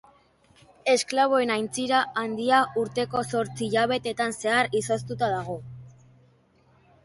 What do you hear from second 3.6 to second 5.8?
hilabetetan zehar izoztuta dago.